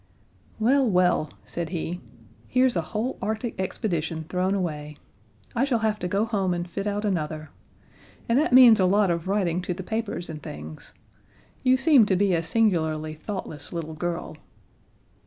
"Well, 0.59 0.89
well," 0.89 1.29
said 1.45 1.69
he, 1.69 2.01
"here's 2.47 2.75
a 2.75 2.81
whole 2.81 3.19
Arctic 3.21 3.59
expedition 3.59 4.23
thrown 4.23 4.55
away! 4.55 4.97
I 5.55 5.63
shall 5.63 5.77
have 5.85 5.99
to 5.99 6.07
go 6.07 6.25
home 6.25 6.55
and 6.55 6.67
fit 6.67 6.87
out 6.87 7.05
another. 7.05 7.51
And 8.27 8.39
that 8.39 8.51
means 8.51 8.79
a 8.79 8.87
lot 8.87 9.11
of 9.11 9.27
writing 9.27 9.61
to 9.61 9.75
the 9.75 9.83
papers 9.83 10.27
and 10.27 10.41
things. 10.41 10.95
You 11.61 11.77
seem 11.77 12.07
to 12.07 12.15
be 12.15 12.33
a 12.33 12.41
singularly 12.41 13.13
thoughtless 13.13 13.71
little 13.71 13.93
girl." 13.93 14.37